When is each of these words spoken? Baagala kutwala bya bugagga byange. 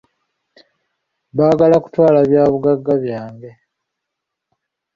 Baagala 1.37 1.77
kutwala 1.83 2.19
bya 2.29 2.43
bugagga 2.51 2.93
byange. 3.03 3.49